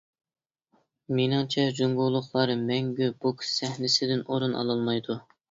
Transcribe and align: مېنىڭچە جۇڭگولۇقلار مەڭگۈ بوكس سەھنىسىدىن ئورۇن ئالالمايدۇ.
مېنىڭچە 1.19 1.65
جۇڭگولۇقلار 1.79 2.55
مەڭگۈ 2.71 3.11
بوكس 3.27 3.53
سەھنىسىدىن 3.61 4.27
ئورۇن 4.31 4.59
ئالالمايدۇ. 4.65 5.21